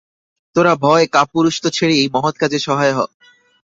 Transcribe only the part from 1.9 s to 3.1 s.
এই মহৎ কাজে সহায় হ।